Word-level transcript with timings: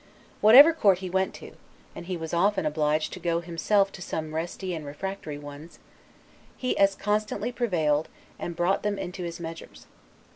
Whatever 0.41 0.73
court 0.73 0.97
he 0.97 1.11
went 1.11 1.31
to 1.35 1.51
(and 1.95 2.07
he 2.07 2.17
was 2.17 2.33
often 2.33 2.65
obliged 2.65 3.13
to 3.13 3.19
go 3.19 3.39
himself 3.39 3.91
to 3.91 4.01
some 4.01 4.31
resty 4.33 4.73
and 4.75 4.83
refractory 4.83 5.37
ones), 5.37 5.77
he 6.57 6.75
as 6.79 6.95
constantly 6.95 7.51
prevailed, 7.51 8.09
and 8.39 8.55
brought 8.55 8.81
them 8.81 8.97
into 8.97 9.21
his 9.23 9.39
measures. 9.39 9.85